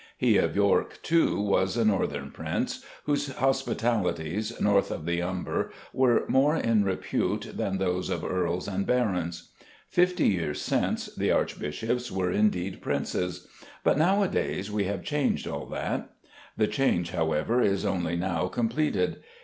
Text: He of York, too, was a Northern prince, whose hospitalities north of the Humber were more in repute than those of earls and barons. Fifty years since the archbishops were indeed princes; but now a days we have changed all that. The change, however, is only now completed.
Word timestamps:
He 0.17 0.37
of 0.37 0.55
York, 0.55 0.97
too, 1.03 1.39
was 1.39 1.77
a 1.77 1.85
Northern 1.85 2.31
prince, 2.31 2.83
whose 3.03 3.33
hospitalities 3.35 4.51
north 4.59 4.89
of 4.89 5.05
the 5.05 5.19
Humber 5.19 5.71
were 5.93 6.23
more 6.27 6.55
in 6.55 6.83
repute 6.83 7.51
than 7.53 7.77
those 7.77 8.09
of 8.09 8.23
earls 8.23 8.67
and 8.67 8.87
barons. 8.87 9.49
Fifty 9.89 10.27
years 10.29 10.59
since 10.59 11.05
the 11.13 11.29
archbishops 11.31 12.11
were 12.11 12.31
indeed 12.31 12.81
princes; 12.81 13.47
but 13.83 13.95
now 13.99 14.23
a 14.23 14.27
days 14.27 14.71
we 14.71 14.85
have 14.85 15.03
changed 15.03 15.47
all 15.47 15.67
that. 15.67 16.09
The 16.57 16.65
change, 16.65 17.11
however, 17.11 17.61
is 17.61 17.85
only 17.85 18.15
now 18.15 18.47
completed. 18.47 19.17